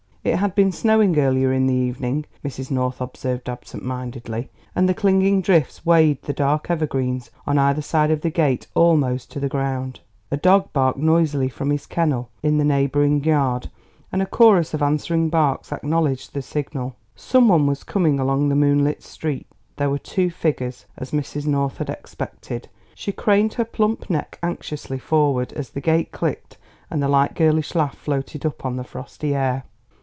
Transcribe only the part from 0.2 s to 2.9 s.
It had been snowing earlier in the evening, Mrs.